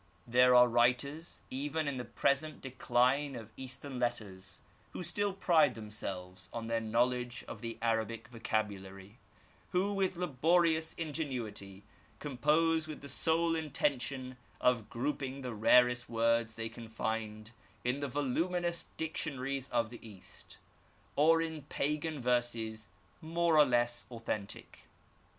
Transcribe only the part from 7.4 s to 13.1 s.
of the Arabic vocabulary: who, with laborious ingenuity, compose with the